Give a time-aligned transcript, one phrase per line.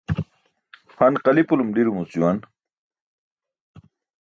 [0.97, 2.37] Han qali̇pulum ḍiromuc juwan.